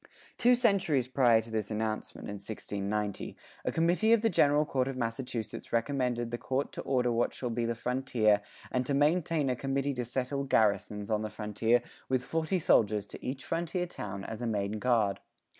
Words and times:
Two 0.39 0.55
centuries 0.55 1.07
prior 1.07 1.41
to 1.41 1.51
this 1.51 1.69
announcement, 1.69 2.27
in 2.27 2.37
1690, 2.41 3.37
a 3.63 3.71
committee 3.71 4.13
of 4.13 4.23
the 4.23 4.31
General 4.31 4.65
Court 4.65 4.87
of 4.87 4.97
Massachusetts 4.97 5.71
recommended 5.71 6.31
the 6.31 6.39
Court 6.39 6.71
to 6.71 6.81
order 6.81 7.11
what 7.11 7.35
shall 7.35 7.51
be 7.51 7.65
the 7.65 7.75
frontier 7.75 8.41
and 8.71 8.83
to 8.87 8.95
maintain 8.95 9.47
a 9.47 9.55
committee 9.55 9.93
to 9.93 10.03
settle 10.03 10.43
garrisons 10.43 11.11
on 11.11 11.21
the 11.21 11.29
frontier 11.29 11.83
with 12.09 12.25
forty 12.25 12.57
soldiers 12.57 13.05
to 13.05 13.23
each 13.23 13.45
frontier 13.45 13.85
town 13.85 14.23
as 14.23 14.41
a 14.41 14.47
main 14.47 14.79
guard. 14.79 15.19